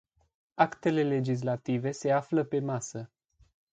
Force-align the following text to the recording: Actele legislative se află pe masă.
Actele 0.57 1.03
legislative 1.03 1.91
se 1.93 2.11
află 2.11 2.43
pe 2.43 2.59
masă. 2.59 3.11